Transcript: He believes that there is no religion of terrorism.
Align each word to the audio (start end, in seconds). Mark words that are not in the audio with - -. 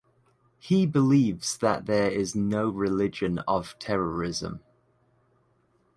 He 0.57 0.87
believes 0.87 1.55
that 1.59 1.85
there 1.85 2.09
is 2.09 2.33
no 2.35 2.69
religion 2.71 3.37
of 3.47 3.77
terrorism. 3.77 4.61